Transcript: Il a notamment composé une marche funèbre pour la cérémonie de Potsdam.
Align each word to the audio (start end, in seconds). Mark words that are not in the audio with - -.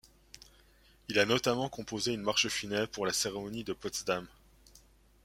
Il 1.09 1.19
a 1.19 1.25
notamment 1.27 1.69
composé 1.69 2.11
une 2.13 2.23
marche 2.23 2.47
funèbre 2.47 2.87
pour 2.89 3.05
la 3.05 3.13
cérémonie 3.13 3.63
de 3.63 3.73
Potsdam. 3.73 4.25